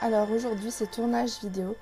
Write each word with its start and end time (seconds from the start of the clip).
Alors 0.00 0.30
aujourd'hui 0.30 0.70
c'est 0.70 0.88
tournage 0.88 1.40
vidéo. 1.40 1.74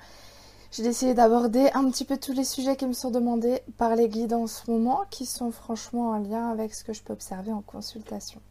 J'ai 0.71 0.81
décidé 0.81 1.13
d'aborder 1.13 1.69
un 1.75 1.87
petit 1.91 2.03
peu 2.03 2.17
tous 2.17 2.33
les 2.33 2.43
sujets 2.43 2.75
qui 2.75 2.87
me 2.87 2.93
sont 2.93 3.11
demandés 3.11 3.61
par 3.77 3.95
les 3.95 4.09
guides 4.09 4.33
en 4.33 4.47
ce 4.47 4.71
moment, 4.71 5.03
qui 5.11 5.27
sont 5.27 5.51
franchement 5.51 6.09
en 6.09 6.17
lien 6.17 6.49
avec 6.49 6.73
ce 6.73 6.83
que 6.83 6.93
je 6.93 7.03
peux 7.03 7.13
observer 7.13 7.53
en 7.53 7.61
consultation. 7.61 8.41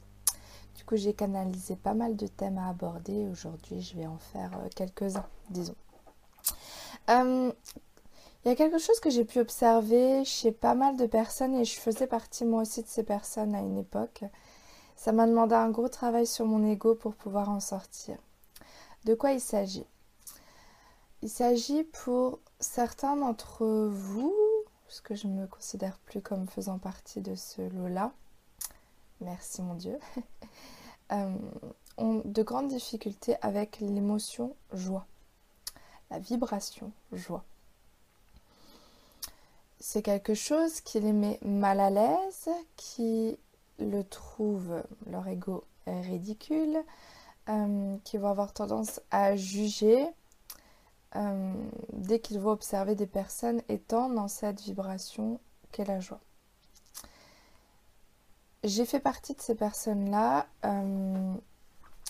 Du 0.77 0.84
coup 0.84 0.96
j'ai 0.96 1.14
canalisé 1.14 1.74
pas 1.74 1.95
mal 1.95 2.14
de 2.14 2.29
thèmes 2.29 2.59
à 2.59 2.68
aborder. 2.68 3.27
Aujourd'hui 3.27 3.82
je 3.82 3.96
vais 3.96 4.06
en 4.06 4.18
faire 4.18 4.52
euh, 4.55 4.68
quelques-uns, 4.74 5.27
disons. 5.50 5.74
Euh, 7.10 7.52
il 8.45 8.48
y 8.48 8.52
a 8.52 8.55
quelque 8.55 8.78
chose 8.78 9.01
que 9.01 9.10
j'ai 9.10 9.24
pu 9.24 9.41
observer 9.41 10.24
chez 10.24 10.52
pas 10.52 10.77
mal 10.77 10.96
de 10.96 11.06
personnes 11.06 11.56
et 11.56 11.64
je 11.64 11.77
faisais 11.80 12.06
partie 12.06 12.45
moi 12.45 12.62
aussi 12.62 12.83
de 12.83 12.88
ces 12.88 13.02
personnes 13.02 13.56
à 13.56 13.60
une 13.62 13.78
époque. 13.78 14.23
Ça 14.95 15.10
m'a 15.10 15.27
demandé 15.27 15.56
un 15.56 15.70
gros 15.70 15.88
travail 15.88 16.27
sur 16.27 16.46
mon 16.46 16.64
ego 16.64 16.95
pour 16.95 17.16
pouvoir 17.16 17.51
en 17.51 17.59
sortir. 17.59 18.16
De 19.06 19.15
quoi 19.15 19.30
il 19.30 19.41
s'agit? 19.41 19.87
Il 21.23 21.30
s'agit 21.30 21.84
pour 21.84 22.41
certains 22.59 23.15
d'entre 23.15 23.65
vous, 23.87 24.34
parce 24.84 25.01
que 25.01 25.15
je 25.15 25.29
ne 25.29 25.42
me 25.42 25.46
considère 25.46 25.96
plus 26.01 26.20
comme 26.20 26.48
faisant 26.48 26.79
partie 26.79 27.20
de 27.20 27.37
ce 27.37 27.62
lot-là, 27.62 28.12
merci 29.20 29.62
mon 29.62 29.74
Dieu, 29.74 29.96
euh, 31.12 31.37
ont 31.98 32.20
de 32.24 32.42
grandes 32.42 32.66
difficultés 32.66 33.37
avec 33.42 33.79
l'émotion 33.79 34.56
joie, 34.73 35.07
la 36.10 36.18
vibration 36.18 36.91
joie. 37.12 37.45
C'est 39.79 40.02
quelque 40.02 40.34
chose 40.34 40.80
qui 40.80 40.98
les 40.98 41.12
met 41.12 41.38
mal 41.43 41.79
à 41.79 41.90
l'aise, 41.90 42.49
qui 42.74 43.38
le 43.79 44.02
trouvent, 44.02 44.82
leur 45.07 45.29
ego 45.29 45.62
ridicule, 45.87 46.82
euh, 47.49 47.97
qui 48.02 48.19
vont 48.19 48.29
avoir 48.29 48.52
tendance 48.52 49.01
à 49.11 49.37
juger 49.37 50.05
euh, 51.15 51.55
dès 51.93 52.19
qu'ils 52.19 52.41
vont 52.41 52.51
observer 52.51 52.95
des 52.95 53.07
personnes 53.07 53.63
étant 53.69 54.11
dans 54.11 54.29
cette 54.29 54.61
vibration 54.63 55.39
qu'est 55.71 55.85
la 55.85 56.01
joie. 56.01 56.21
J'ai 58.65 58.85
fait 58.85 58.99
partie 58.99 59.35
de 59.35 59.41
ces 59.41 59.55
personnes-là. 59.55 60.47
Euh, 60.65 61.35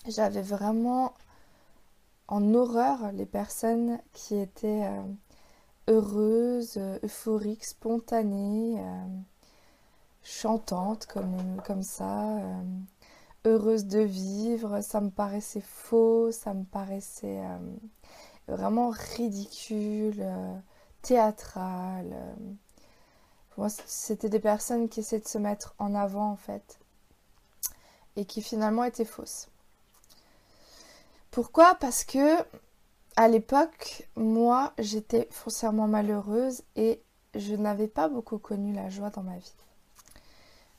j'avais 0.09 0.41
vraiment 0.41 1.12
en 2.29 2.55
horreur 2.55 3.12
les 3.12 3.27
personnes 3.27 4.01
qui 4.14 4.37
étaient 4.37 4.91
heureuses, 5.87 6.79
euphoriques, 7.03 7.64
spontanées 7.64 8.83
chantante 10.23 11.07
comme, 11.07 11.61
comme 11.64 11.83
ça, 11.83 12.41
heureuse 13.47 13.86
de 13.86 14.00
vivre. 14.00 14.83
Ça 14.83 15.00
me 15.00 15.11
paraissait 15.11 15.62
faux, 15.62 16.30
ça 16.33 16.52
me 16.52 16.64
paraissait 16.64 17.41
euh, 17.41 17.58
vraiment 18.48 18.91
ridicule, 18.91 20.20
euh, 20.20 20.58
théâtral. 21.02 22.14
Moi, 23.56 23.69
c'était 23.86 24.28
des 24.28 24.41
personnes 24.41 24.89
qui 24.89 25.00
essaient 25.00 25.20
de 25.20 25.28
se 25.28 25.39
mettre 25.39 25.74
en 25.78 25.94
avant 25.94 26.30
en 26.30 26.36
fait 26.36 26.78
et 28.17 28.24
qui 28.24 28.42
finalement 28.42 28.84
étaient 28.84 29.05
fausses. 29.05 29.48
Pourquoi? 31.30 31.74
Parce 31.77 32.05
que 32.05 32.36
à 33.17 33.28
l'époque, 33.28 34.08
moi, 34.14 34.72
j'étais 34.78 35.28
foncièrement 35.30 35.89
malheureuse 35.89 36.62
et 36.77 37.02
je 37.34 37.55
n'avais 37.55 37.89
pas 37.89 38.08
beaucoup 38.08 38.39
connu 38.39 38.74
la 38.74 38.91
joie 38.91 39.11
dans 39.11 39.22
ma 39.22 39.39
vie. 39.39 39.55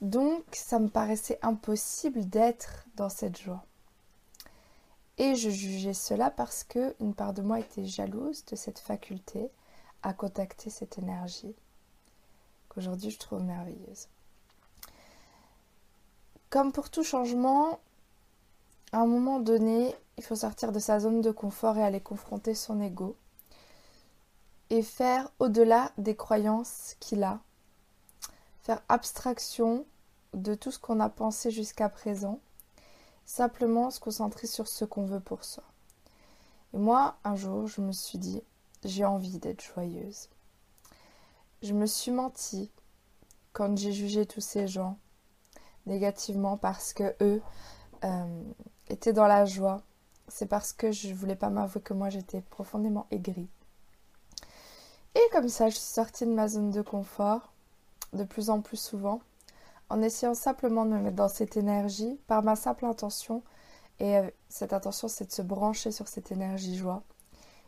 Donc, 0.02 0.44
ça 0.52 0.80
me 0.80 0.90
paraissait 0.90 1.40
impossible 1.42 2.28
d'être 2.30 2.86
dans 2.96 3.10
cette 3.10 3.40
joie. 3.42 3.64
Et 5.18 5.36
je 5.36 5.50
jugeais 5.50 5.94
cela 5.94 6.30
parce 6.30 6.64
que 6.64 6.96
une 7.00 7.16
part 7.16 7.34
de 7.34 7.42
moi 7.42 7.60
était 7.60 7.86
jalouse 7.86 8.46
de 8.46 8.56
cette 8.56 8.80
faculté 8.80 9.50
à 10.04 10.14
contacter 10.14 10.70
cette 10.70 11.00
énergie 11.00 11.56
qu'aujourd'hui 12.70 13.10
je 13.10 13.18
trouve 13.18 13.42
merveilleuse. 13.42 14.08
Comme 16.52 16.72
pour 16.72 16.92
tout 16.92 17.04
changement, 17.04 17.80
à 18.92 19.00
un 19.00 19.08
moment 19.08 19.40
donné, 19.40 19.96
il 20.18 20.24
faut 20.24 20.36
sortir 20.36 20.72
de 20.72 20.80
sa 20.80 21.00
zone 21.00 21.22
de 21.22 21.32
confort 21.32 21.78
et 21.78 21.84
aller 21.84 22.00
confronter 22.00 22.54
son 22.54 22.80
ego 22.80 23.16
et 24.70 24.84
faire 24.84 25.30
au-delà 25.40 25.92
des 25.98 26.16
croyances 26.16 26.96
qu'il 27.00 27.24
a 27.24 27.40
faire 28.68 28.82
abstraction 28.90 29.86
de 30.34 30.54
tout 30.54 30.72
ce 30.72 30.78
qu'on 30.78 31.00
a 31.00 31.08
pensé 31.08 31.52
jusqu'à 31.52 31.88
présent, 31.88 32.42
simplement 33.26 33.92
se 33.92 34.02
concentrer 34.02 34.46
sur 34.46 34.68
ce 34.68 34.84
qu'on 34.84 35.06
veut 35.06 35.22
pour 35.22 35.46
soi. 35.46 35.64
Et 36.74 36.78
moi, 36.78 37.16
un 37.24 37.38
jour, 37.38 37.68
je 37.68 37.80
me 37.80 37.94
suis 37.94 38.18
dit, 38.18 38.44
j'ai 38.84 39.06
envie 39.06 39.40
d'être 39.40 39.64
joyeuse. 39.64 40.28
Je 41.62 41.72
me 41.74 41.86
suis 41.86 42.12
menti 42.12 42.70
quand 43.54 43.78
j'ai 43.78 43.94
jugé 43.94 44.26
tous 44.26 44.42
ces 44.42 44.68
gens 44.68 44.98
négativement 45.86 46.58
parce 46.58 46.92
que 46.92 47.16
eux 47.22 47.42
euh, 48.04 48.44
étaient 48.90 49.14
dans 49.14 49.28
la 49.28 49.46
joie. 49.46 49.82
C'est 50.28 50.46
parce 50.46 50.74
que 50.74 50.92
je 50.92 51.14
voulais 51.14 51.38
pas 51.38 51.50
m'avouer 51.50 51.82
que 51.82 51.94
moi 51.94 52.10
j'étais 52.10 52.42
profondément 52.42 53.08
aigrie. 53.12 53.48
Et 55.16 55.30
comme 55.32 55.48
ça, 55.48 55.70
je 55.70 55.76
suis 55.76 55.86
sortie 55.86 56.26
de 56.26 56.34
ma 56.34 56.50
zone 56.50 56.72
de 56.72 56.82
confort 56.82 57.54
de 58.14 58.24
plus 58.24 58.50
en 58.50 58.62
plus 58.62 58.78
souvent 58.78 59.22
en 59.90 60.02
essayant 60.02 60.34
simplement 60.34 60.86
de 60.86 60.92
me 60.92 61.00
mettre 61.00 61.16
dans 61.16 61.30
cette 61.30 61.58
énergie 61.58 62.20
par 62.28 62.44
ma 62.44 62.56
simple 62.56 62.86
intention. 62.86 63.42
Et 64.00 64.18
euh, 64.18 64.30
cette 64.50 64.74
intention, 64.74 65.08
c'est 65.08 65.26
de 65.26 65.32
se 65.32 65.42
brancher 65.42 65.92
sur 65.92 66.08
cette 66.08 66.32
énergie 66.32 66.78
joie 66.78 67.04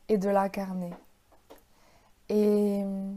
et 0.10 0.18
de 0.18 0.30
l'incarner. 0.30 0.92
Et 2.28 2.84
euh, 2.84 3.14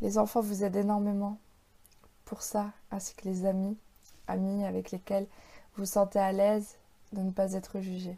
les 0.00 0.18
enfants 0.18 0.40
vous 0.40 0.64
aident 0.64 0.76
énormément 0.76 1.38
pour 2.24 2.42
ça, 2.42 2.70
ainsi 2.90 3.14
que 3.14 3.28
les 3.28 3.44
amis, 3.44 3.76
amis 4.28 4.64
avec 4.64 4.90
lesquels 4.90 5.26
vous 5.74 5.82
vous 5.82 5.86
sentez 5.86 6.18
à 6.18 6.32
l'aise 6.32 6.76
de 7.12 7.20
ne 7.20 7.30
pas 7.30 7.52
être 7.52 7.80
jugé. 7.80 8.16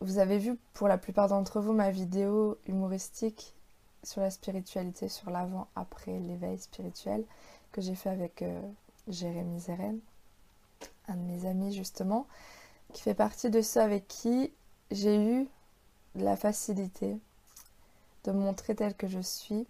Vous 0.00 0.18
avez 0.18 0.38
vu 0.38 0.56
pour 0.72 0.88
la 0.88 0.98
plupart 0.98 1.28
d'entre 1.28 1.60
vous 1.60 1.72
ma 1.72 1.90
vidéo 1.90 2.58
humoristique 2.66 3.54
sur 4.02 4.20
la 4.20 4.30
spiritualité, 4.30 5.08
sur 5.08 5.30
l'avant-après 5.30 6.18
l'éveil 6.18 6.58
spirituel 6.58 7.24
que 7.72 7.80
j'ai 7.80 7.94
fait 7.94 8.10
avec 8.10 8.42
euh, 8.42 8.60
Jérémy 9.08 9.60
Zeren, 9.60 9.98
un 11.08 11.16
de 11.16 11.22
mes 11.22 11.46
amis 11.46 11.72
justement, 11.72 12.26
qui 12.92 13.02
fait 13.02 13.14
partie 13.14 13.50
de 13.50 13.62
ceux 13.62 13.80
avec 13.80 14.08
qui 14.08 14.52
j'ai 14.90 15.16
eu 15.16 15.48
la 16.14 16.36
facilité 16.36 17.18
de 18.24 18.32
me 18.32 18.40
montrer 18.40 18.74
telle 18.74 18.94
que 18.94 19.06
je 19.06 19.20
suis, 19.20 19.66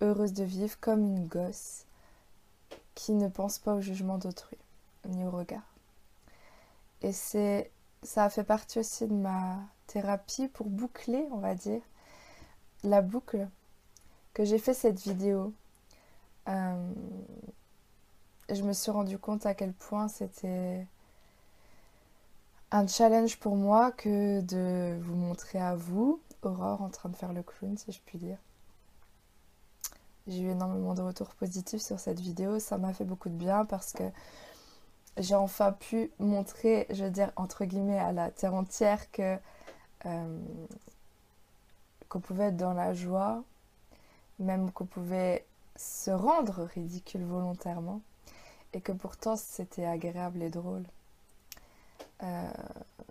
heureuse 0.00 0.32
de 0.32 0.44
vivre 0.44 0.78
comme 0.80 1.04
une 1.04 1.26
gosse 1.26 1.84
qui 2.94 3.12
ne 3.12 3.28
pense 3.28 3.58
pas 3.58 3.74
au 3.74 3.80
jugement 3.80 4.18
d'autrui, 4.18 4.58
ni 5.08 5.24
au 5.24 5.30
regard. 5.30 5.62
Et 7.02 7.12
c'est 7.12 7.70
ça 8.02 8.24
a 8.24 8.30
fait 8.30 8.44
partie 8.44 8.78
aussi 8.78 9.06
de 9.06 9.14
ma 9.14 9.58
thérapie 9.86 10.48
pour 10.48 10.66
boucler, 10.66 11.26
on 11.32 11.38
va 11.38 11.54
dire, 11.54 11.82
la 12.84 13.02
boucle 13.02 13.48
que 14.32 14.44
j'ai 14.44 14.58
fait 14.58 14.74
cette 14.74 15.00
vidéo, 15.00 15.52
euh, 16.48 16.92
je 18.48 18.62
me 18.62 18.72
suis 18.72 18.90
rendu 18.90 19.18
compte 19.18 19.46
à 19.46 19.54
quel 19.54 19.72
point 19.72 20.08
c'était 20.08 20.86
un 22.70 22.86
challenge 22.86 23.38
pour 23.38 23.56
moi 23.56 23.92
que 23.92 24.40
de 24.40 24.98
vous 25.02 25.16
montrer 25.16 25.58
à 25.58 25.74
vous, 25.74 26.20
Aurore, 26.42 26.82
en 26.82 26.88
train 26.88 27.08
de 27.08 27.16
faire 27.16 27.32
le 27.32 27.42
clown, 27.42 27.76
si 27.76 27.92
je 27.92 28.00
puis 28.04 28.18
dire. 28.18 28.38
J'ai 30.26 30.42
eu 30.42 30.50
énormément 30.50 30.94
de 30.94 31.02
retours 31.02 31.34
positifs 31.34 31.82
sur 31.82 31.98
cette 31.98 32.20
vidéo, 32.20 32.58
ça 32.60 32.78
m'a 32.78 32.92
fait 32.92 33.04
beaucoup 33.04 33.28
de 33.28 33.34
bien 33.34 33.64
parce 33.64 33.92
que 33.92 34.04
j'ai 35.16 35.34
enfin 35.34 35.72
pu 35.72 36.10
montrer, 36.18 36.86
je 36.90 37.04
veux 37.04 37.10
dire, 37.10 37.32
entre 37.36 37.64
guillemets, 37.64 37.98
à 37.98 38.12
la 38.12 38.30
terre 38.30 38.54
entière 38.54 39.10
que 39.10 39.36
euh, 40.06 40.38
qu'on 42.10 42.20
pouvait 42.20 42.48
être 42.48 42.56
dans 42.56 42.74
la 42.74 42.92
joie, 42.92 43.42
même 44.38 44.70
qu'on 44.72 44.84
pouvait 44.84 45.46
se 45.76 46.10
rendre 46.10 46.64
ridicule 46.74 47.24
volontairement, 47.24 48.02
et 48.74 48.82
que 48.82 48.92
pourtant 48.92 49.36
c'était 49.36 49.86
agréable 49.86 50.42
et 50.42 50.50
drôle. 50.50 50.84
Euh, 52.22 52.50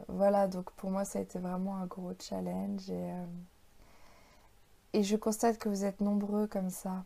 voilà, 0.07 0.47
donc 0.47 0.69
pour 0.71 0.91
moi 0.91 1.05
ça 1.05 1.17
a 1.17 1.21
été 1.23 1.39
vraiment 1.39 1.77
un 1.77 1.87
gros 1.87 2.13
challenge 2.19 2.89
et, 2.91 3.11
euh, 3.11 3.25
et 4.93 5.03
je 5.03 5.15
constate 5.15 5.57
que 5.57 5.69
vous 5.69 5.85
êtes 5.85 6.01
nombreux 6.01 6.45
comme 6.45 6.69
ça 6.69 7.03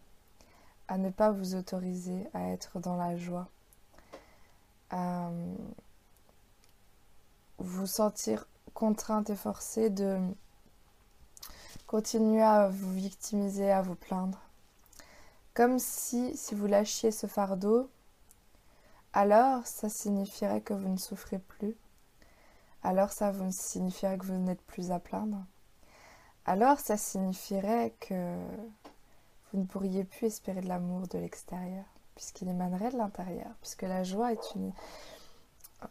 à 0.87 0.97
ne 0.97 1.09
pas 1.09 1.31
vous 1.31 1.55
autoriser 1.55 2.27
à 2.33 2.49
être 2.49 2.79
dans 2.79 2.97
la 2.97 3.15
joie, 3.15 3.47
à 4.89 5.29
vous 7.59 7.87
sentir 7.87 8.47
contrainte 8.73 9.29
et 9.29 9.35
forcée 9.35 9.89
de 9.89 10.19
Continuez 11.93 12.41
à 12.41 12.69
vous 12.69 12.91
victimiser, 12.91 13.69
à 13.69 13.83
vous 13.83 13.93
plaindre. 13.93 14.39
Comme 15.53 15.77
si, 15.77 16.35
si 16.35 16.55
vous 16.55 16.65
lâchiez 16.65 17.11
ce 17.11 17.27
fardeau, 17.27 17.87
alors 19.13 19.63
ça 19.67 19.89
signifierait 19.89 20.61
que 20.61 20.73
vous 20.73 20.89
ne 20.89 20.97
souffrez 20.97 21.37
plus, 21.37 21.75
alors 22.81 23.11
ça 23.11 23.29
vous 23.29 23.51
signifierait 23.51 24.17
que 24.17 24.25
vous 24.25 24.39
n'êtes 24.39 24.63
plus 24.63 24.89
à 24.89 24.97
plaindre. 24.97 25.45
Alors 26.47 26.79
ça 26.79 26.97
signifierait 26.97 27.93
que 27.99 28.39
vous 29.51 29.59
ne 29.59 29.65
pourriez 29.65 30.03
plus 30.03 30.25
espérer 30.25 30.61
de 30.61 30.69
l'amour 30.69 31.07
de 31.09 31.19
l'extérieur, 31.19 31.85
puisqu'il 32.15 32.49
émanerait 32.49 32.89
de 32.89 32.97
l'intérieur, 32.97 33.51
puisque 33.61 33.83
la 33.83 34.03
joie 34.03 34.33
est 34.33 34.55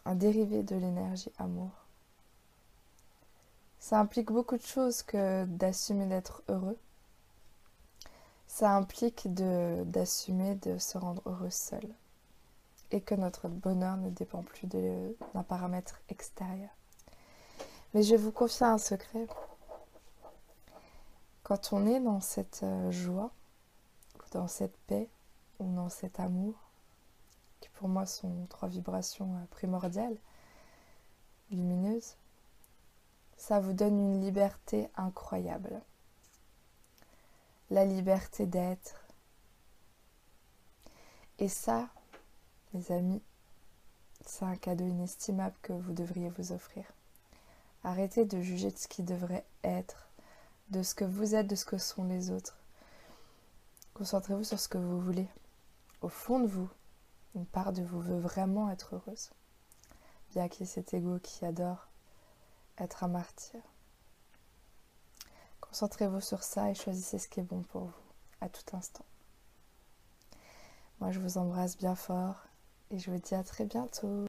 un 0.05 0.17
dérivé 0.17 0.65
de 0.65 0.75
l'énergie 0.75 1.31
amour. 1.39 1.82
Ça 3.83 3.99
implique 3.99 4.31
beaucoup 4.31 4.57
de 4.57 4.63
choses 4.63 5.03
que 5.03 5.45
d'assumer 5.45 6.07
d'être 6.07 6.45
heureux. 6.49 6.79
Ça 8.47 8.77
implique 8.77 9.27
d'assumer 9.35 10.55
de, 10.55 10.79
se 10.79 10.99
rendre 10.99 11.21
heureux 11.27 11.51
seul. 11.51 11.85
Et 12.93 13.01
que 13.01 13.17
notre 13.17 13.49
bonheur 13.49 13.97
ne 13.97 14.09
dépend 14.09 14.45
plus 14.45 14.69
d'un 14.69 15.43
paramètre 15.43 16.01
extérieur. 16.11 16.71
Mais 17.93 18.05
je 18.05 18.15
vous 18.15 18.31
confier 18.31 18.67
un 18.67 18.79
secret. 18.79 19.27
Quand 21.43 21.73
on 21.73 21.85
est 21.85 21.99
dans 21.99 22.21
cette 22.21 22.61
euh, 22.63 22.93
joie, 22.93 23.33
dans 24.31 24.47
cette 24.47 24.77
paix 24.87 25.09
ou 25.59 25.75
dans 25.75 25.89
cet 25.89 26.21
amour, 26.21 26.55
qui 27.61 27.69
pour 27.71 27.89
moi 27.89 28.07
sont 28.07 28.47
trois 28.49 28.69
vibrations 28.69 29.35
euh, 29.35 29.45
primordiales, 29.51 30.17
lumineuses, 31.51 32.15
ça 33.43 33.59
vous 33.59 33.73
donne 33.73 33.99
une 33.99 34.21
liberté 34.21 34.89
incroyable. 34.95 35.83
La 37.71 37.85
liberté 37.85 38.47
d'être. 38.47 39.05
Et 41.41 41.49
ça, 41.49 41.89
mes 42.73 42.93
amis, 42.93 43.21
c'est 44.25 44.45
un 44.45 44.55
cadeau 44.55 44.87
inestimable 44.87 45.57
que 45.61 45.73
vous 45.73 45.93
devriez 45.93 46.29
vous 46.29 46.53
offrir. 46.53 46.85
Arrêtez 47.83 48.27
de 48.27 48.41
juger 48.41 48.71
de 48.71 48.79
ce 48.79 48.87
qui 48.87 49.03
devrait 49.03 49.45
être, 49.65 50.07
de 50.69 50.85
ce 50.85 50.95
que 50.95 51.05
vous 51.05 51.35
êtes, 51.35 51.49
de 51.49 51.57
ce 51.57 51.65
que 51.65 51.79
sont 51.79 52.05
les 52.05 52.31
autres. 52.31 52.57
Concentrez-vous 53.95 54.45
sur 54.45 54.61
ce 54.61 54.69
que 54.69 54.79
vous 54.79 55.01
voulez. 55.01 55.27
Au 56.01 56.09
fond 56.09 56.39
de 56.39 56.47
vous, 56.47 56.71
une 57.35 57.47
part 57.47 57.73
de 57.73 57.83
vous 57.83 58.01
veut 58.01 58.21
vraiment 58.21 58.71
être 58.71 58.95
heureuse. 58.95 59.31
Bien 60.31 60.49
qu'il 60.49 60.61
y 60.61 60.71
ait 60.71 60.73
cet 60.73 60.95
ego 60.95 61.19
qui 61.19 61.45
adore 61.45 61.89
être 62.79 63.05
un 63.05 63.09
martyr. 63.09 63.61
Concentrez-vous 65.61 66.21
sur 66.21 66.43
ça 66.43 66.71
et 66.71 66.75
choisissez 66.75 67.19
ce 67.19 67.29
qui 67.29 67.41
est 67.41 67.45
bon 67.45 67.63
pour 67.63 67.83
vous 67.83 67.93
à 68.41 68.49
tout 68.49 68.77
instant. 68.77 69.05
Moi, 71.01 71.11
je 71.11 71.21
vous 71.21 71.39
embrasse 71.39 71.77
bien 71.77 71.95
fort 71.95 72.37
et 72.91 72.99
je 72.99 73.11
vous 73.11 73.19
dis 73.19 73.35
à 73.35 73.43
très 73.43 73.65
bientôt. 73.65 74.27